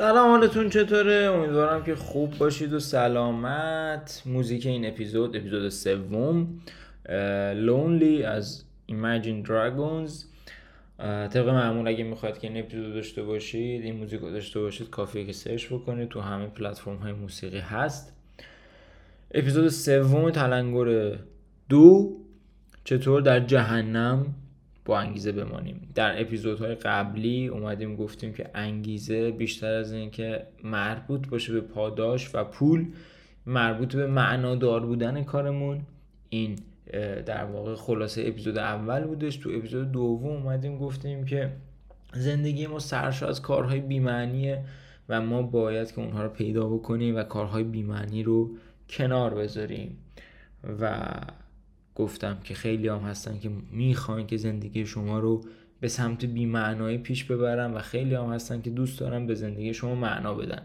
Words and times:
سلام 0.00 0.30
حالتون 0.30 0.70
چطوره؟ 0.70 1.14
امیدوارم 1.14 1.84
که 1.84 1.94
خوب 1.94 2.38
باشید 2.38 2.72
و 2.72 2.80
سلامت. 2.80 4.22
موزیک 4.26 4.66
این 4.66 4.86
اپیزود 4.86 5.36
اپیزود 5.36 5.68
سوم 5.68 6.60
لونلی 7.54 8.22
از 8.22 8.64
Imagine 8.90 9.46
Dragons. 9.48 10.24
طبق 11.32 11.48
معمول 11.48 11.88
اگه 11.88 12.04
می‌خواید 12.04 12.38
که 12.38 12.48
این 12.48 12.58
اپیزود 12.58 12.94
داشته 12.94 13.22
باشید 13.22 13.82
این 13.82 13.96
موزیک 13.96 14.20
داشته 14.20 14.60
باشید 14.60 14.90
کافیه 14.90 15.24
که 15.24 15.32
سرچ 15.32 15.72
بکنید. 15.72 16.08
تو 16.08 16.20
همه 16.20 16.46
پلتفرم 16.46 16.96
های 16.96 17.12
موسیقی 17.12 17.58
هست. 17.58 18.16
اپیزود 19.34 19.68
سوم 19.68 20.30
تلنگر 20.30 21.18
دو. 21.68 22.16
چطور 22.84 23.20
در 23.22 23.40
جهنم 23.40 24.34
با 24.84 24.98
انگیزه 24.98 25.32
بمانیم؟ 25.32 25.88
در 25.94 26.20
اپیزودهای 26.20 26.74
قبلی 26.74 27.46
اومدیم 27.46 27.96
گفتیم 27.96 28.32
که 28.32 28.50
انگیزه 28.54 29.30
بیشتر 29.30 29.72
از 29.74 29.92
این 29.92 30.10
که 30.10 30.46
مربوط 30.64 31.28
باشه 31.28 31.52
به 31.52 31.60
پاداش 31.60 32.34
و 32.34 32.44
پول 32.44 32.86
مربوط 33.46 33.96
به 33.96 34.06
معنادار 34.06 34.86
بودن 34.86 35.22
کارمون. 35.22 35.80
این 36.28 36.56
در 37.26 37.44
واقع 37.44 37.74
خلاصه 37.74 38.22
اپیزود 38.26 38.58
اول 38.58 39.04
بودش. 39.04 39.36
تو 39.36 39.50
اپیزود 39.50 39.92
دوم 39.92 40.26
اومدیم 40.26 40.78
گفتیم 40.78 41.24
که 41.24 41.52
زندگی 42.14 42.66
ما 42.66 42.78
سرشار 42.78 43.28
از 43.28 43.42
کارهای 43.42 43.80
بیمعنیه 43.80 44.64
و 45.08 45.20
ما 45.20 45.42
باید 45.42 45.92
که 45.92 45.98
اونها 45.98 46.22
رو 46.22 46.28
پیدا 46.28 46.68
بکنیم 46.68 47.16
و 47.16 47.22
کارهای 47.22 47.64
بیمعنی 47.64 48.22
رو 48.22 48.50
کنار 48.88 49.34
بذاریم. 49.34 49.98
و 50.80 51.10
گفتم 51.94 52.38
که 52.44 52.54
خیلی 52.54 52.88
هم 52.88 52.98
هستن 52.98 53.38
که 53.38 53.50
می‌خوان 53.70 54.26
که 54.26 54.36
زندگی 54.36 54.86
شما 54.86 55.18
رو 55.18 55.44
به 55.80 55.88
سمت 55.88 56.24
بیمعنایی 56.24 56.98
پیش 56.98 57.24
ببرن 57.24 57.72
و 57.72 57.78
خیلی 57.78 58.14
هم 58.14 58.32
هستن 58.32 58.62
که 58.62 58.70
دوست 58.70 59.00
دارن 59.00 59.26
به 59.26 59.34
زندگی 59.34 59.74
شما 59.74 59.94
معنا 59.94 60.34
بدن. 60.34 60.62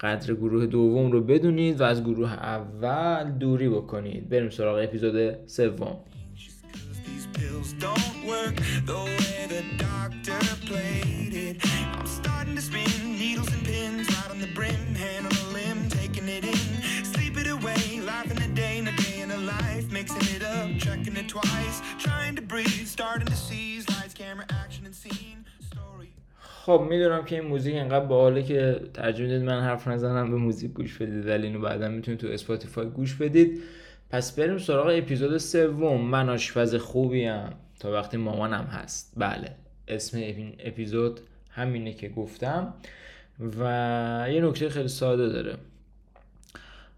قدر 0.00 0.34
گروه 0.34 0.66
دوم 0.66 1.12
رو 1.12 1.20
بدونید 1.20 1.80
و 1.80 1.84
از 1.84 2.04
گروه 2.04 2.32
اول 2.32 3.30
دوری 3.30 3.68
بکنید 3.68 4.28
بریم 4.28 4.50
سراغ 4.50 4.78
اپیزود 4.84 5.46
سوم. 5.46 5.96
خب 26.64 26.86
می‌دونم 26.90 27.24
که 27.24 27.34
این 27.34 27.44
موزیک 27.44 27.74
انقدر 27.76 28.04
باحاله 28.04 28.42
که 28.42 28.80
ترجیح 28.94 29.26
می‌دید 29.26 29.42
من 29.42 29.60
حرف 29.60 29.88
نزنم 29.88 30.30
به 30.30 30.36
موزیک 30.36 30.72
گوش 30.72 30.98
بدید. 30.98 31.26
ولی 31.26 31.46
اینو 31.46 31.60
بعدا 31.60 31.88
می‌تونید 31.88 32.20
تو 32.20 32.26
Spotify 32.26 32.86
گوش 32.86 33.14
بدید. 33.14 33.62
پس 34.10 34.38
بریم 34.38 34.58
سراغ 34.58 34.86
اپیزود 34.86 35.38
سوم. 35.38 36.00
من 36.00 36.28
آشپز 36.28 36.74
خوبیم. 36.74 37.42
تا 37.80 37.92
وقتی 37.92 38.16
مامانم 38.16 38.64
هست. 38.64 39.12
بله. 39.16 39.50
اسم 39.88 40.18
این 40.18 40.54
اپیزود 40.58 41.20
همینه 41.50 41.92
که 41.92 42.08
گفتم. 42.08 42.74
و 43.60 44.26
یه 44.32 44.40
نکته 44.40 44.68
خیلی 44.68 44.88
ساده 44.88 45.28
داره. 45.28 45.56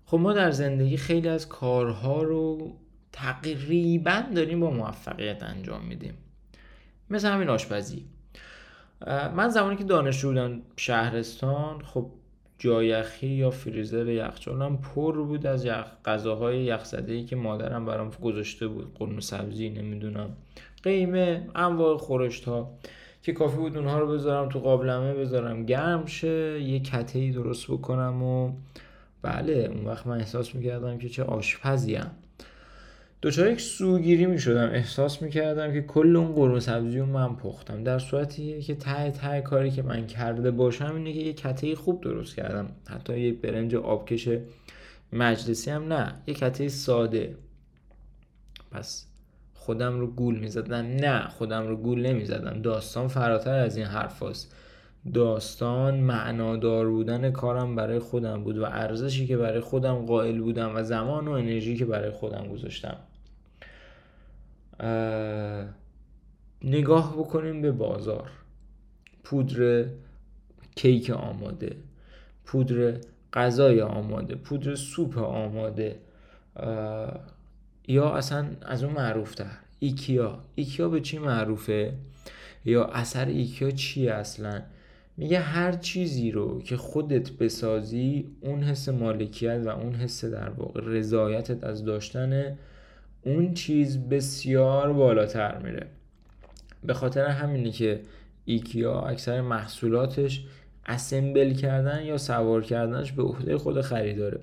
خب 0.06 0.18
ما 0.18 0.32
در 0.32 0.50
زندگی 0.50 0.96
خیلی 0.96 1.28
از 1.28 1.48
کارها 1.48 2.22
رو 2.22 2.76
تقریبا 3.12 4.22
داریم 4.34 4.60
با 4.60 4.70
موفقیت 4.70 5.42
انجام 5.42 5.84
میدیم. 5.84 6.14
مثل 7.10 7.28
همین 7.28 7.48
آشپزی. 7.48 8.04
من 9.36 9.48
زمانی 9.48 9.76
که 9.76 9.84
دانشجو 9.84 10.28
بودم 10.28 10.62
شهرستان 10.76 11.82
خب 11.82 12.10
جایخی 12.58 13.26
یا 13.26 13.50
فریزر 13.50 14.08
یخچالم 14.08 14.78
پر 14.78 15.12
بود 15.22 15.46
از 15.46 15.64
یخ 15.64 15.86
غذاهای 16.04 16.64
یخزده 16.64 17.24
که 17.24 17.36
مادرم 17.36 17.86
برام 17.86 18.10
گذاشته 18.22 18.68
بود 18.68 18.94
قرمه 18.94 19.20
سبزی 19.20 19.70
نمی‌دونم 19.70 20.30
قیمه 20.82 21.48
انواع 21.54 21.96
خورشت 21.96 22.44
ها 22.44 22.70
که 23.22 23.32
کافی 23.32 23.56
بود 23.56 23.76
اونها 23.76 23.98
رو 23.98 24.12
بذارم 24.12 24.48
تو 24.48 24.60
قابلمه 24.60 25.14
بذارم 25.14 25.66
گرم 25.66 26.06
شه 26.06 26.62
یه 26.62 26.80
کته 26.80 27.18
ای 27.18 27.30
درست 27.30 27.70
بکنم 27.70 28.22
و 28.22 28.52
بله 29.22 29.70
اون 29.74 29.84
وقت 29.84 30.06
من 30.06 30.18
احساس 30.18 30.54
می‌کردم 30.54 30.98
که 30.98 31.08
چه 31.08 31.22
آشپزیم 31.22 32.10
دچار 33.26 33.50
یک 33.50 33.60
سوگیری 33.60 34.26
می 34.26 34.38
شدم 34.38 34.70
احساس 34.70 35.22
می 35.22 35.30
کردم 35.30 35.72
که 35.72 35.82
کل 35.82 36.16
اون 36.16 36.32
قرمه 36.32 36.60
سبزی 36.60 36.98
رو 36.98 37.06
من 37.06 37.36
پختم. 37.36 37.84
در 37.84 37.98
صورتی 37.98 38.62
که 38.62 38.74
ته 38.74 39.10
ته 39.10 39.40
کاری 39.40 39.70
که 39.70 39.82
من 39.82 40.06
کرده 40.06 40.50
باشم 40.50 40.94
اینه 40.94 41.12
که 41.12 41.20
یه 41.20 41.32
کته 41.32 41.74
خوب 41.74 42.00
درست 42.00 42.36
کردم. 42.36 42.68
حتی 42.88 43.20
یه 43.20 43.32
برنج 43.32 43.74
آبکش 43.74 44.28
مجلسی 45.12 45.70
هم 45.70 45.92
نه 45.92 46.14
یه 46.26 46.34
کته 46.34 46.68
ساده. 46.68 47.36
پس 48.70 49.06
خودم 49.54 50.00
رو 50.00 50.06
گول 50.06 50.38
می 50.38 50.48
زدم 50.48 50.86
نه 50.86 51.28
خودم 51.28 51.68
رو 51.68 51.76
گول 51.76 52.06
نمی 52.06 52.24
زدم 52.24 52.62
داستان 52.62 53.08
فراتر 53.08 53.58
از 53.58 53.76
این 53.76 53.86
حرف 53.86 54.22
هست. 54.22 54.54
داستان 55.14 56.00
معنادار 56.00 56.90
بودن 56.90 57.30
کارم 57.30 57.76
برای 57.76 57.98
خودم 57.98 58.44
بود 58.44 58.58
و 58.58 58.64
ارزشی 58.64 59.26
که 59.26 59.36
برای 59.36 59.60
خودم 59.60 60.06
قائل 60.06 60.40
بودم 60.40 60.76
و 60.76 60.82
زمان 60.82 61.28
و 61.28 61.30
انرژی 61.30 61.76
که 61.76 61.84
برای 61.84 62.10
خودم 62.10 62.48
گذاشتم. 62.48 62.96
نگاه 66.64 67.16
بکنیم 67.16 67.62
به 67.62 67.72
بازار. 67.72 68.30
پودر 69.24 69.84
کیک 70.76 71.10
آماده 71.10 71.76
پودر 72.44 72.94
غذای 73.32 73.80
آماده 73.80 74.34
پودر 74.34 74.74
سوپ 74.74 75.18
آماده 75.18 75.98
یا 77.88 78.10
اصلا 78.10 78.46
از 78.62 78.84
اون 78.84 78.92
معروفتر 78.92 79.50
IKEA. 79.78 80.38
IKEA 80.54 80.88
به 80.88 81.00
چی 81.00 81.18
معروفه؟ 81.18 81.92
یا 82.64 82.84
اثر 82.84 83.26
IKEA 83.26 83.70
چیه 83.70 84.12
اصلا؟ 84.12 84.62
میگه 85.16 85.40
هر 85.40 85.72
چیزی 85.72 86.30
رو 86.30 86.62
که 86.62 86.76
خودت 86.76 87.32
بسازی 87.32 88.26
اون 88.40 88.62
حس 88.62 88.88
مالکیت 88.88 89.62
و 89.64 89.68
اون 89.68 89.94
حس 89.94 90.24
در 90.24 90.50
واقع 90.50 90.80
رضایتت 90.84 91.64
از 91.64 91.84
داشتن 91.84 92.58
اون 93.26 93.54
چیز 93.54 93.98
بسیار 93.98 94.92
بالاتر 94.92 95.58
میره. 95.58 95.86
به 96.84 96.94
خاطر 96.94 97.26
همینه 97.26 97.70
که 97.70 98.00
IKEA 98.44 99.00
اکثر 99.00 99.40
محصولاتش 99.40 100.44
assemble 100.86 101.54
کردن 101.54 102.04
یا 102.04 102.18
سوار 102.18 102.62
کردنش 102.62 103.12
به 103.12 103.22
عهده 103.22 103.58
خود 103.58 103.80
خریداره. 103.80 104.40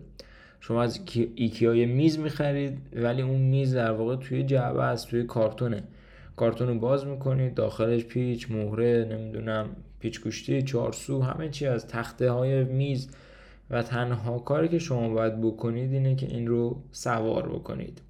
شما 0.59 0.83
از 0.83 0.97
ایکی- 0.97 1.31
IKEA 1.35 1.75
یه 1.75 1.85
میز 1.85 2.19
می‌خرید 2.19 2.77
ولی 2.95 3.21
اون 3.21 3.41
میز 3.41 3.75
در 3.75 3.91
واقع 3.91 4.15
توی 4.15 4.43
جعبه 4.43 4.83
است 4.83 5.09
توی 5.09 5.23
کارتونه. 5.23 5.83
کارتون 6.35 6.67
رو 6.67 6.79
باز 6.79 7.05
می‌کنید 7.05 7.53
داخلش 7.53 8.03
پیچ 8.03 8.51
مهره 8.51 9.07
نمی‌دونم 9.11 9.65
پیچ 9.99 10.21
گوشتی 10.21 10.61
چارسو 10.61 11.21
همه 11.21 11.49
چی 11.49 11.67
از 11.67 11.87
تخته 11.87 12.31
های 12.31 12.63
میز. 12.63 13.09
و 13.69 13.83
تنها 13.83 14.39
کاری 14.39 14.67
که 14.67 14.79
شما 14.79 15.09
باید 15.09 15.41
بکنید 15.41 15.93
اینه 15.93 16.15
که 16.15 16.25
این 16.25 16.47
رو 16.47 16.81
سوار 16.91 17.49
بکنید. 17.49 18.01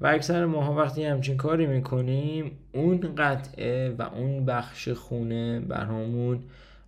و 0.00 0.06
اکثر 0.06 0.46
ماها 0.46 0.74
وقتی 0.74 1.04
همچین 1.04 1.36
کاری 1.36 1.66
می‌کنیم 1.66 2.50
اون 2.72 3.14
قطعه 3.16 3.94
و 3.98 4.02
اون 4.02 4.44
بخش 4.44 4.88
خونه 4.88 5.60
برامون 5.60 6.40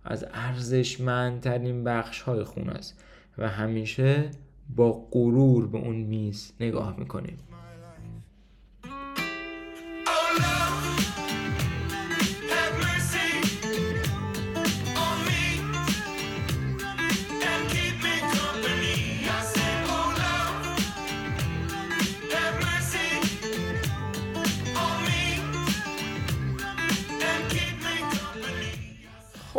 از 0.03 0.25
ارزشمندترین 0.33 1.83
بخش 1.83 2.21
های 2.21 2.43
خونه 2.43 2.71
است 2.71 3.03
و 3.37 3.49
همیشه 3.49 4.29
با 4.75 5.07
غرور 5.11 5.67
به 5.67 5.77
اون 5.77 5.95
میز 5.95 6.53
نگاه 6.59 6.99
می‌کنیم. 6.99 7.37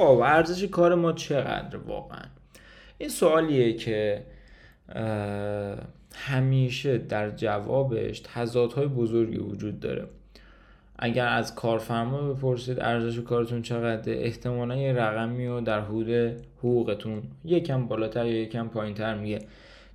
خب 0.02 0.20
ارزش 0.20 0.64
کار 0.64 0.94
ما 0.94 1.12
چقدر 1.12 1.76
واقعا؟ 1.76 2.22
این 2.98 3.08
سوالیه 3.08 3.72
که 3.72 4.22
همیشه 6.14 6.98
در 6.98 7.30
جوابش 7.30 8.20
تضادهای 8.20 8.86
بزرگی 8.86 9.38
وجود 9.38 9.80
داره. 9.80 10.06
اگر 10.98 11.26
از 11.26 11.54
کارفرما 11.54 12.32
بپرسید 12.32 12.80
ارزش 12.80 13.20
کارتون 13.20 13.62
چقدره 13.62 14.14
احتمالا 14.14 14.76
یه 14.76 14.92
رقمی 14.92 15.46
رو 15.46 15.60
در 15.60 15.80
حدود 15.80 16.10
حقوقتون 16.58 17.22
یکم 17.44 17.86
بالاتر 17.86 18.26
یا 18.26 18.42
یکم 18.42 18.68
پایینتر 18.68 19.14
میگه. 19.14 19.38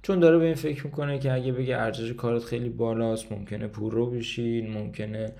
چون 0.01 0.19
داره 0.19 0.37
به 0.37 0.45
این 0.45 0.55
فکر 0.55 0.85
می‌کنه 0.85 1.19
که 1.19 1.33
اگه 1.33 1.51
بگه 1.51 1.77
ارزش 1.77 2.13
کارت 2.13 2.43
خیلی 2.43 2.69
بالاست 2.69 3.31
ممکنه 3.31 3.67
پورو 3.67 4.11
بشید 4.11 4.69
ممکنه 4.69 5.31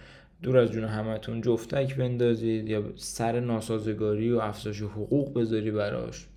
دور 0.42 0.58
از 0.58 0.72
جون 0.72 0.84
همتون 0.84 1.42
جفتک 1.42 1.96
بندازید 1.96 2.70
یا 2.70 2.84
سر 2.96 3.40
ناسازگاری 3.40 4.32
و 4.32 4.40
افزایش 4.40 4.82
حقوق 4.82 5.34
بذاری 5.34 5.72
براش. 5.72 6.28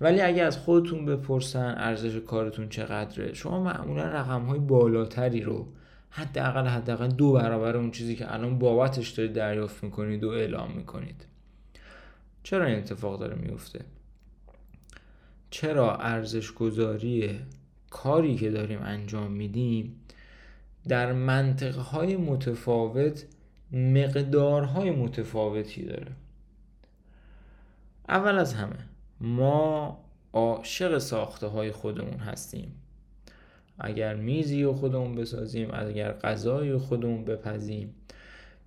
ولی 0.00 0.20
اگه 0.20 0.42
از 0.42 0.58
خودتون 0.58 1.06
بپرسن 1.06 1.74
ارزش 1.78 2.16
کارتون 2.16 2.68
چقدره 2.68 3.34
شما 3.34 3.64
معمولا 3.64 4.04
رقم 4.04 4.42
های 4.42 4.58
بالاتری 4.58 5.40
رو 5.40 5.66
حداقل 6.10 6.66
حداقل 6.66 7.08
دو 7.08 7.32
برابر 7.32 7.76
اون 7.76 7.90
چیزی 7.90 8.16
که 8.16 8.34
الان 8.34 8.58
بابتش 8.58 9.10
دارید 9.10 9.32
دریافت 9.32 9.84
می‌کنید 9.84 10.24
و 10.24 10.28
اعلام 10.28 10.72
می‌کنید. 10.76 11.26
چرا 12.42 12.64
این 12.64 12.78
اتفاق 12.78 13.20
داره 13.20 13.34
میفته 13.34 13.80
چرا 15.50 15.96
ارزش 15.96 16.52
گذاری 16.52 17.40
کاری 17.90 18.36
که 18.36 18.50
داریم 18.50 18.80
انجام 18.82 19.30
میدیم 19.32 20.00
در 20.88 21.12
منطقه 21.12 21.80
های 21.80 22.16
متفاوت 22.16 23.24
مقدارهای 23.72 24.90
متفاوتی 24.90 25.82
داره. 25.82 26.12
اول 28.08 28.38
از 28.38 28.54
همه 28.54 28.76
ما 29.20 29.98
عاشق 30.32 30.98
ساخته 30.98 31.46
های 31.46 31.72
خودمون 31.72 32.18
هستیم. 32.18 32.72
اگر 33.78 34.14
میزی 34.14 34.62
رو 34.62 34.72
خودمون 34.74 35.14
بسازیم 35.14 35.68
اگر 35.72 36.12
غذایی 36.12 36.70
رو 36.70 36.78
خودمون 36.78 37.24
بپزیم 37.24 37.94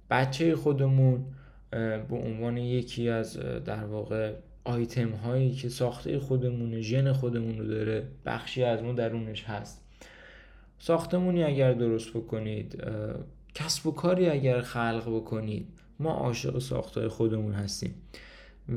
بچه 0.09 0.55
خودمون 0.55 1.25
به 2.09 2.15
عنوان 2.15 2.57
یکی 2.57 3.09
از 3.09 3.37
در 3.65 3.85
واقع 3.85 4.33
آیتم 4.63 5.09
هایی 5.09 5.51
که 5.51 5.69
ساخته 5.69 6.19
خودمون 6.19 6.81
ژن 6.81 7.13
خودمون 7.13 7.57
رو 7.57 7.67
داره 7.67 8.07
بخشی 8.25 8.63
از 8.63 8.83
ما 8.83 8.93
درونش 8.93 9.43
هست. 9.43 9.81
ساختمونی 10.79 11.43
اگر 11.43 11.73
درست 11.73 12.09
بکنید 12.09 12.83
کسب 13.55 13.87
و 13.87 13.91
کاری 13.91 14.29
اگر 14.29 14.61
خلق 14.61 15.03
بکنید 15.15 15.67
ما 15.99 16.11
عاشق 16.11 16.59
ساختای 16.59 17.07
خودمون 17.07 17.53
هستیم. 17.53 17.93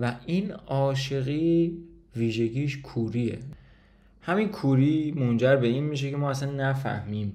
و 0.00 0.17
این 0.26 0.53
عاشقی 0.53 1.79
ویژگیش 2.17 2.79
کوریه. 2.79 3.38
همین 4.21 4.49
کوری 4.49 5.12
منجر 5.12 5.56
به 5.56 5.67
این 5.67 5.85
میشه 5.85 6.11
که 6.11 6.17
ما 6.17 6.31
اصلا 6.31 6.50
نفهمیم 6.50 7.32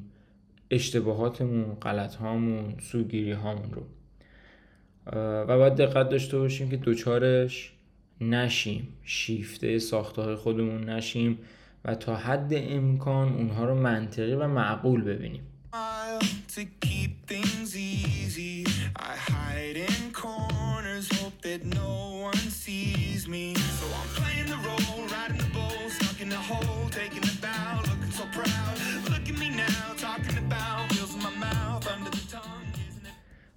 اشتباهاتمون 0.72 1.64
غلط 1.64 2.16
هامون 2.16 2.76
سوگیری 2.80 3.32
هامون 3.32 3.72
رو. 3.72 3.84
و 5.16 5.58
باید 5.58 5.76
دقت 5.76 6.10
داشته 6.10 6.38
باشیم 6.38 6.70
که 6.70 6.78
دوچارش 6.78 7.74
نشیم. 8.22 8.88
شیفته 9.04 9.80
ساخته 9.80 10.22
های 10.22 10.36
خودمون 10.36 10.90
نشیم 10.90 11.40
و 11.86 11.96
تا 11.96 12.16
حد 12.16 12.54
امکان 12.54 13.34
اونها 13.34 13.66
رو 13.66 13.76
منطقی 13.76 14.34
و 14.34 14.48
معقول 14.48 15.04
ببینیم. 15.04 15.42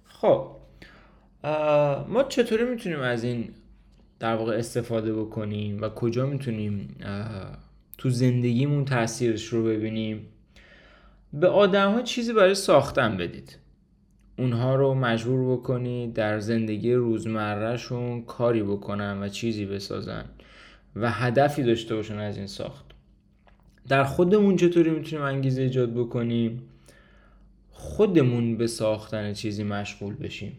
خب 0.07 0.55
ما 2.07 2.23
چطوری 2.29 2.63
می‌تونیم 2.63 2.99
از 2.99 3.23
این 3.23 3.53
در 4.19 4.35
واقع 4.35 4.57
استفاده 4.57 5.13
بکنیم 5.13 5.81
و 5.81 5.89
کجا 5.89 6.25
می‌تونیم 6.25 6.95
تو 7.97 8.09
زندگیمون 8.09 8.85
تاثیرش 8.85 9.45
رو 9.45 9.63
ببینیم؟ 9.63 10.27
به 11.33 11.47
آدم 11.47 11.93
ها 11.93 12.01
چیزی 12.01 12.33
برای 12.33 12.55
ساختن 12.55 13.17
بدید. 13.17 13.62
اونها 14.37 14.75
رو 14.75 14.93
مجبور 14.93 15.57
بکنید 15.57 16.13
در 16.13 16.39
زندگی 16.39 16.93
روزمرهشون 16.93 18.21
کاری 18.21 18.63
بکنن 18.63 19.23
و 19.23 19.29
چیزی 19.29 19.65
بسازن 19.65 20.25
و 20.95 21.11
هدفی 21.11 21.63
داشته 21.63 21.95
باشن 21.95 22.17
از 22.17 22.37
این 22.37 22.47
ساخت. 22.47 22.85
در 23.87 24.03
خودمون 24.03 24.55
چطوری 24.55 24.89
می‌تونیم 24.89 25.25
انگیزه 25.25 25.61
ایجاد 25.61 25.93
بکنیم؟ 25.93 26.61
خودمون 27.69 28.57
به 28.57 28.67
ساختن 28.67 29.33
چیزی 29.33 29.63
مشغول 29.63 30.15
بشیم. 30.15 30.57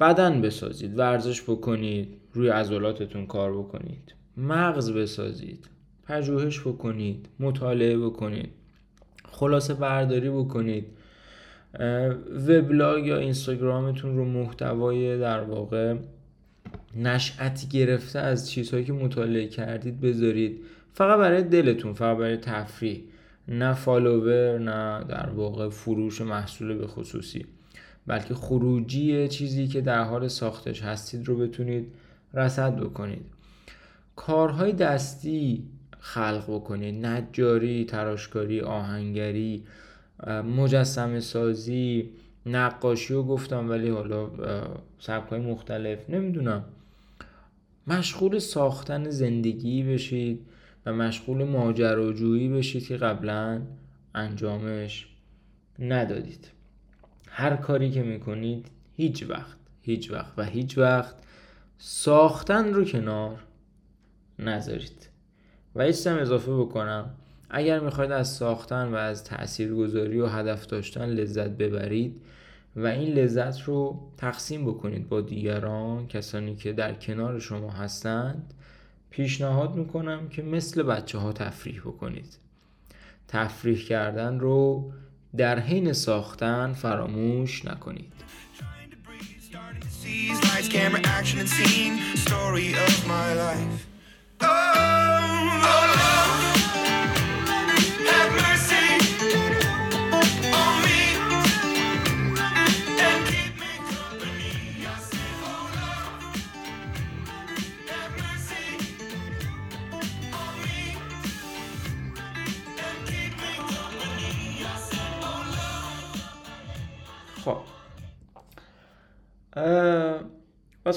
بدن 0.00 0.42
بسازید 0.42 0.98
ورزش 0.98 1.42
بکنید 1.42 2.08
روی 2.32 2.48
عضلاتتون 2.48 3.26
کار 3.26 3.58
بکنید. 3.58 4.14
مغز 4.36 4.92
بسازید 4.92 5.68
پژوهش 6.04 6.60
بکنید 6.60 7.28
مطالعه 7.40 7.98
بکنید 7.98 8.50
خلاصه 9.32 9.74
برداری 9.74 10.30
بکنید. 10.30 10.86
وبلاگ 12.48 13.06
یا 13.06 13.16
اینستاگرامتون 13.16 14.16
رو 14.16 14.24
محتوای 14.24 15.18
در 15.18 15.40
واقع 15.40 15.96
نشأت 16.96 17.68
گرفته 17.68 18.18
از 18.18 18.50
چیزهایی 18.50 18.84
که 18.84 18.92
مطالعه 18.92 19.48
کردید 19.48 20.00
بذارید. 20.00 20.60
فقط 20.94 21.18
برای 21.18 21.42
دلتون 21.42 21.92
فقط 21.92 22.16
برای 22.16 22.36
تفریح. 22.36 23.00
نه 23.48 23.74
فالوور 23.74 24.58
نه 24.58 25.04
در 25.04 25.30
واقع 25.30 25.68
فروش 25.68 26.20
محصول 26.20 26.74
به 26.74 26.86
خصوصی. 26.86 27.46
بلکه 28.06 28.34
خروجی 28.34 29.28
چیزی 29.28 29.66
که 29.66 29.80
در 29.80 30.02
حال 30.02 30.28
ساختش 30.28 30.82
هستید 30.82 31.28
رو 31.28 31.36
بتونید 31.38 31.92
رسد 32.34 32.76
بکنید. 32.76 33.26
کارهای 34.16 34.72
دستی 34.72 35.64
خلق 35.98 36.44
بکنید. 36.48 37.06
نجاری، 37.06 37.84
تراشکاری، 37.84 38.60
آهنگری. 38.60 39.62
مجسم 40.26 41.20
سازی 41.20 42.10
نقاشی 42.46 43.14
رو 43.14 43.22
گفتم 43.22 43.70
ولی 43.70 43.88
حالا 43.88 44.30
سبک 44.98 45.30
های 45.30 45.40
مختلف 45.40 46.10
نمی‌دونم. 46.10 46.64
مشغول 47.86 48.38
ساختن 48.38 49.10
زندگی 49.10 49.82
بشید 49.82 50.46
و 50.86 50.92
مشغول 50.92 51.44
ماجراجویی 51.44 52.48
بشید 52.48 52.86
که 52.86 52.96
قبلا 52.96 53.62
انجامش 54.14 55.08
ندادید. 55.78 56.50
هر 57.28 57.56
کاری 57.56 57.90
که 57.90 58.02
می‌کنید 58.02 58.66
هیچ 58.96 59.22
وقت 59.28 59.56
هیچ 59.82 60.10
وقت 60.10 60.32
و 60.36 60.44
هیچ 60.44 60.78
وقت 60.78 61.14
ساختن 61.78 62.74
رو 62.74 62.84
کنار 62.84 63.38
نذارید. 64.38 65.08
و 65.74 65.82
ایستم 65.82 66.16
اضافه 66.18 66.52
بکنم. 66.52 67.10
اگر 67.50 67.80
می‌خواید 67.80 68.12
از 68.12 68.28
ساختن 68.28 68.88
و 68.88 68.94
از 68.94 69.24
تاثیرگذاری 69.24 70.20
و 70.20 70.26
هدف 70.26 70.66
داشتن 70.66 71.04
لذت 71.04 71.48
ببرید 71.50 72.22
و 72.76 72.86
این 72.86 73.14
لذت 73.14 73.62
رو 73.62 74.10
تقسیم 74.16 74.64
بکنید 74.64 75.08
با 75.08 75.20
دیگران 75.20 76.06
کسانی 76.06 76.56
که 76.56 76.72
در 76.72 76.94
کنار 76.94 77.38
شما 77.38 77.70
هستند 77.70 78.54
پیشنهاد 79.10 79.74
می‌کنم 79.74 80.28
که 80.28 80.42
مثل 80.42 80.82
بچه 80.82 81.18
ها 81.18 81.32
تفریح 81.32 81.80
بکنید. 81.80 82.38
تفریح 83.28 83.78
کردن 83.78 84.40
رو 84.40 84.92
در 85.36 85.58
حین 85.58 85.92
ساختن 85.92 86.72
فراموش 86.72 87.64
نکنید. 87.64 88.12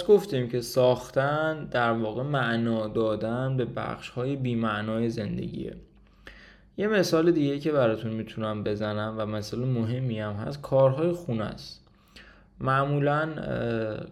گفتیم 0.09 0.47
که 0.47 0.61
ساختن 0.61 1.65
در 1.65 1.91
واقع 1.91 2.23
معنا 2.23 2.87
دادن 2.87 3.57
به 3.57 3.65
بخش 3.65 4.09
های 4.09 4.35
بیمعنای 4.35 5.09
زندگیه. 5.09 5.75
یه 6.77 6.87
مثال 6.87 7.31
دیگه 7.31 7.59
که 7.59 7.71
براتون 7.71 8.11
می‌تونم 8.11 8.63
بزنم 8.63 9.15
و 9.17 9.25
مثال 9.25 9.59
مهمی 9.59 10.19
هم 10.19 10.33
هست 10.33 10.61
کارهای 10.61 11.11
خونه 11.11 11.43
است. 11.43 11.87
معمولا 12.59 13.29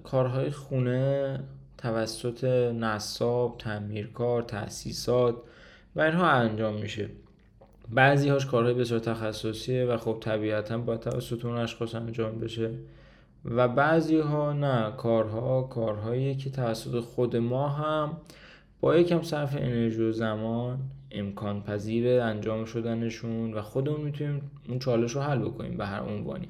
کارهای 0.04 0.50
خونه 0.50 1.40
توسط 1.78 2.44
نصاب، 2.74 3.58
تعمیرکار، 3.58 4.42
تأسیسات 4.42 5.36
و 5.96 6.02
اینها 6.02 6.28
انجام 6.28 6.76
میشه. 6.76 7.10
بعضی 7.90 8.30
هاش 8.30 8.46
کارهای 8.46 8.74
بسیار 8.74 9.00
تخصصیه 9.00 9.86
و 9.86 9.98
خب 9.98 10.18
طبیعتا 10.22 10.78
با 10.78 10.98
توسط 10.98 11.46
اون 11.46 11.58
اشخاص 11.58 11.96
انجام 11.96 12.40
بشه. 12.40 12.72
و 13.48 13.68
بعضی 13.68 14.20
ها 14.20 14.54
نه 14.54 14.92
کارها 14.98 15.62
کارهایی 15.62 16.36
که 16.36 16.50
توسط 16.50 17.00
خود 17.00 17.36
ما 17.36 17.70
هم 17.70 18.18
با 18.82 18.98
یکم 18.98 19.22
صرف 19.22 19.56
انرژی 19.56 20.04
و 20.04 20.12
زمان 20.12 20.80
امکان 21.12 21.64
پذیر 21.64 22.22
انجام 22.22 22.66
شدنشون 22.66 23.54
و 23.54 23.62
خودمون 23.62 24.02
می‌تونیم 24.02 24.42
اون 24.70 24.80
چالش 24.80 25.12
رو 25.12 25.22
حل 25.22 25.40
بکنیم 25.40 25.78
به 25.78 25.86
هر 25.86 26.02
عنوانی. 26.02 26.48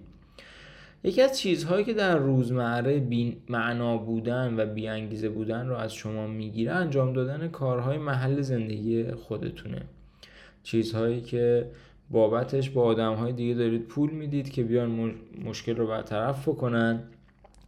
یکی 1.03 1.21
از 1.21 1.39
چیزهایی 1.39 1.85
که 1.85 1.93
در 1.93 2.17
روزمره 2.17 2.99
بی 2.99 3.37
معنا 3.49 3.97
بودن 3.97 4.59
و 4.59 4.65
بی 4.65 4.87
انگیزه 4.87 5.29
بودن 5.29 5.67
رو 5.67 5.75
از 5.75 5.93
شما 5.93 6.27
می‌گیره 6.27 6.71
انجام 6.71 7.13
دادن 7.13 7.47
کارهای 7.47 7.97
محل 7.97 8.41
زندگی 8.41 9.11
خودتونه. 9.11 9.81
چیزهایی 10.63 11.21
که 11.21 11.65
بابتش 12.11 12.69
با 12.69 12.83
آدم 12.83 13.13
های 13.13 13.33
دیگه 13.33 13.53
دارید 13.53 13.81
پول 13.81 14.09
می‌دید 14.09 14.49
که 14.49 14.63
بیان 14.63 15.13
مشکل 15.45 15.75
رو 15.75 15.87
برطرف 15.87 16.47
بکنن. 16.47 17.03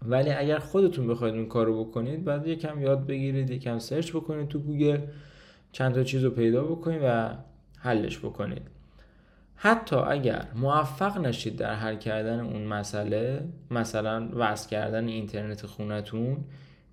ولی 0.07 0.29
اگر 0.29 0.59
خودتون 0.59 1.07
بخواید 1.07 1.35
اون 1.35 1.45
کار 1.45 1.65
رو 1.65 1.83
بکنید 1.83 2.23
بعد 2.23 2.47
یکم 2.47 2.81
یاد 2.81 3.07
بگیرید 3.07 3.49
یکم 3.49 3.79
search 3.79 4.11
بکنید 4.11 4.47
تو 4.47 4.59
گوگل 4.59 4.99
چند 5.71 5.93
تا 5.93 6.03
چیز 6.03 6.23
رو 6.23 6.29
پیدا 6.29 6.63
بکنید 6.63 7.01
و 7.03 7.29
حلش 7.79 8.19
بکنید. 8.19 8.61
حتی 9.55 9.95
اگر 9.95 10.47
موفق 10.55 11.17
نشید 11.17 11.55
در 11.55 11.73
حل 11.73 11.95
کردن 11.95 12.39
اون 12.39 12.63
مسئله 12.63 13.43
مثلا 13.71 14.29
وصل 14.35 14.69
کردن 14.69 15.07
اینترنت 15.07 15.65
خونتون 15.65 16.37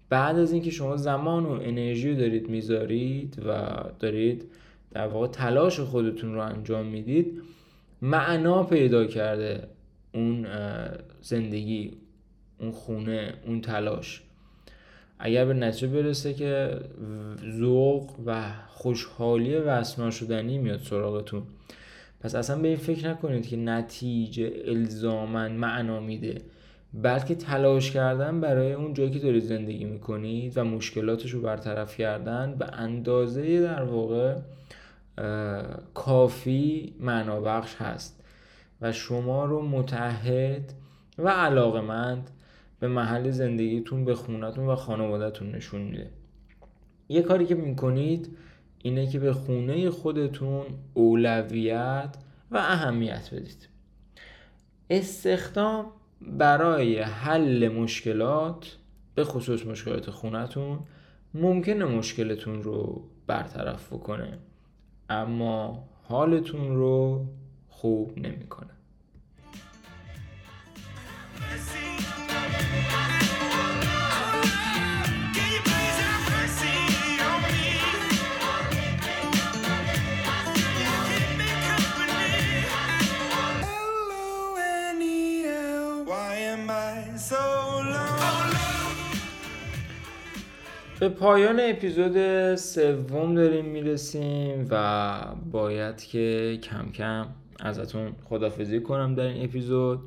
بعد 0.08 0.38
از 0.38 0.52
اینکه 0.52 0.70
شما 0.70 0.96
زمان 0.96 1.46
و 1.46 1.50
انرژی 1.50 2.14
دارید 2.14 2.48
می‌ذارید 2.48 3.42
و 3.46 3.74
دارید 3.98 4.44
در 4.96 5.06
واقع 5.06 5.26
تلاش 5.26 5.80
خودتون 5.80 6.34
رو 6.34 6.40
انجام 6.40 6.86
می‌دید 6.86 7.42
معنا 8.02 8.62
پیدا 8.62 9.04
کرده 9.04 9.68
اون 10.14 10.46
زندگی 11.22 11.92
اون 12.60 12.70
خونه 12.70 13.34
اون 13.46 13.60
تلاش. 13.60 14.22
اگر 15.18 15.44
به 15.44 15.54
نتیجه 15.54 15.86
برسه 15.86 16.34
که 16.34 16.80
ذوق 17.58 18.10
و 18.26 18.42
خوشحالی 18.68 19.56
وسنا 19.56 20.10
شدنی 20.10 20.58
میاد 20.58 20.80
سراغتون 20.80 21.42
پس 22.20 22.34
اصلا 22.34 22.58
به 22.58 22.68
این 22.68 22.76
فکر 22.76 23.08
نکنید 23.08 23.46
که 23.46 23.56
نتیجه 23.56 24.52
الزامن 24.64 25.52
معنا 25.52 26.00
میده 26.00 26.40
بلکه 26.94 27.34
تلاش 27.34 27.90
کردن 27.90 28.40
برای 28.40 28.72
اون 28.72 28.94
جایی 28.94 29.10
که 29.10 29.18
دارید 29.18 29.44
زندگی 29.44 29.84
می‌کنید 29.84 30.52
و 30.58 30.64
مشکلاتش 30.64 31.30
رو 31.30 31.40
برطرف 31.40 31.96
کردن 31.96 32.54
به 32.58 32.66
اندازه 32.66 33.60
در 33.60 33.82
واقع 33.82 34.34
کافی 35.94 36.94
معنا 37.00 37.40
بخش 37.40 37.74
هست 37.74 38.22
و 38.80 38.92
شما 38.92 39.44
رو 39.44 39.62
متحد 39.62 40.72
و 41.18 41.28
علاقمند 41.28 42.30
به 42.80 42.88
محل 42.88 43.30
زندگیتون 43.30 44.04
به 44.04 44.14
خونتون 44.14 44.66
و 44.66 44.76
خانوادهتون 44.76 45.50
نشون 45.50 45.82
میده. 45.82 46.10
یه 47.08 47.22
کاری 47.22 47.46
که 47.46 47.54
می‌کنید 47.54 48.36
اینه 48.82 49.06
که 49.06 49.18
به 49.18 49.32
خونه 49.32 49.90
خودتون 49.90 50.66
اولویت 50.94 52.16
و 52.50 52.56
اهمیت 52.56 53.34
بدید. 53.34 53.68
استخدام 54.90 55.86
برای 56.20 56.98
حل 56.98 57.68
مشکلات 57.68 58.76
به 59.14 59.24
خصوص 59.24 59.66
مشکلات 59.66 60.10
خونتون 60.10 60.78
ممکنه 61.34 61.84
مشکلتون 61.84 62.62
رو 62.62 63.04
برطرف 63.26 63.92
بکنه. 63.92 64.38
اما 65.10 65.84
حالتون 66.08 66.76
رو 66.76 67.26
خوب 67.68 68.18
نمی‌کنه. 68.18 68.75
به 91.00 91.08
پایان 91.08 91.60
اپیزود 91.60 92.54
سوم 92.54 93.34
داریم 93.34 93.64
می‌رسیم 93.64 94.66
و 94.70 95.18
باید 95.50 96.04
که 96.04 96.58
کم 96.62 96.90
کم 96.92 97.26
ازتون 97.60 98.12
خدافزی 98.24 98.80
کنم 98.80 99.14
در 99.14 99.24
این 99.24 99.44
اپیزود. 99.44 100.00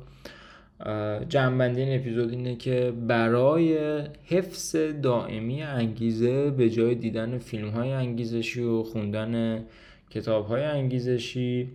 جنبندی 1.28 1.80
این 1.80 2.00
اپیزود 2.00 2.30
اینه 2.30 2.56
که 2.56 2.92
برای 3.06 3.78
حفظ 4.24 4.76
دائمی 4.76 5.62
انگیزه 5.62 6.50
به 6.50 6.70
جای 6.70 6.94
دیدن 6.94 7.38
فیلم 7.38 7.68
های 7.68 7.92
انگیزشی 7.92 8.62
و 8.62 8.82
خوندن 8.82 9.64
کتاب 10.10 10.46
های 10.46 10.62
انگیزشی 10.62 11.68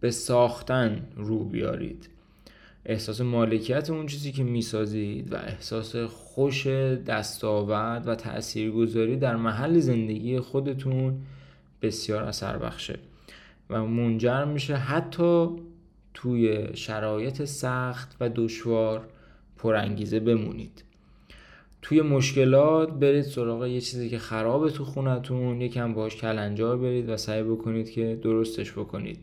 به 0.00 0.10
ساختن 0.10 1.06
رو 1.16 1.44
بیارید. 1.44 2.11
احساس 2.86 3.20
مالکیت 3.20 3.90
اون 3.90 4.06
چیزی 4.06 4.32
که 4.32 4.44
می‌سازید 4.44 5.32
و 5.32 5.36
احساس 5.36 5.96
خوش 5.96 6.66
دستاورد 7.06 8.08
و 8.08 8.14
تاثیرگذاری 8.14 9.16
در 9.16 9.36
محل 9.36 9.78
زندگی 9.78 10.40
خودتون 10.40 11.18
بسیار 11.82 12.22
اثر 12.22 12.58
بخشه 12.58 12.98
و 13.70 13.84
منجر 13.84 14.44
میشه 14.44 14.76
حتی 14.76 15.48
توی 16.14 16.66
شرایط 16.74 17.44
سخت 17.44 18.16
و 18.20 18.30
دشوار 18.34 19.08
پرانگیزه 19.56 20.20
بمونید. 20.20 20.84
توی 21.82 22.02
مشکلات 22.02 22.90
برید 22.90 23.22
سراغ 23.22 23.66
یه 23.66 23.80
چیزی 23.80 24.10
که 24.10 24.18
خرابه 24.18 24.70
تو 24.70 24.84
خونتون 24.84 25.60
یکم 25.60 25.94
باش 25.94 26.16
کلنجار 26.16 26.76
برید 26.76 27.08
و 27.08 27.16
سعی 27.16 27.42
بکنید 27.42 27.90
که 27.90 28.18
درستش 28.22 28.72
بکنید. 28.72 29.18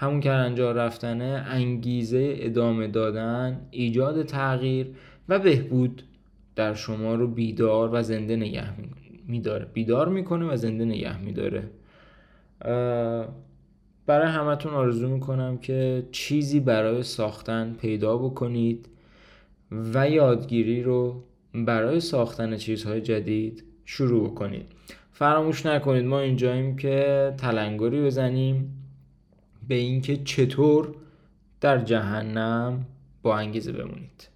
همون 0.00 0.20
کلنجار 0.20 0.74
رفتنه 0.74 1.44
انگیزه 1.48 2.34
ادامه 2.36 2.88
دادن 2.88 3.60
ایجاد 3.70 4.22
تغییر 4.22 4.86
و 5.28 5.38
بهبود 5.38 6.02
در 6.56 6.74
شما 6.74 7.14
رو 7.14 7.28
بیدار 7.28 7.90
و 7.92 8.02
زنده 8.02 8.36
نگه 8.36 8.66
میداره. 9.28 9.64
بیدار 9.64 10.08
می‌کنه 10.08 10.46
و 10.46 10.56
زنده 10.56 10.84
نگه 10.84 11.20
میداره. 11.20 11.62
برای 14.06 14.28
همتون 14.28 14.74
آرزو 14.74 15.08
می‌کنم 15.08 15.58
که 15.58 16.06
چیزی 16.12 16.60
برای 16.60 17.02
ساختن 17.02 17.76
پیدا 17.80 18.16
بکنید 18.16 18.88
و 19.94 20.10
یادگیری 20.10 20.82
رو 20.82 21.22
برای 21.54 22.00
ساختن 22.00 22.56
چیزهای 22.56 23.00
جدید 23.00 23.64
شروع 23.84 24.34
کنید 24.34 24.66
فراموش 25.12 25.66
نکنید 25.66 26.04
ما 26.04 26.20
اینجاییم 26.20 26.76
که 26.76 27.34
تلنگری 27.38 28.02
بزنیم. 28.02 28.76
به 29.70 29.76
اینکه 29.76 30.16
چطور 30.16 30.94
در 31.60 31.78
جهنم 31.78 32.86
با 33.22 33.36
انگیزه 33.38 33.72
بمونید. 33.72 34.28